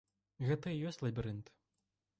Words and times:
Гэта 0.47 0.67
і 0.77 0.81
ёсць 0.91 0.99
лабірынт. 1.05 1.55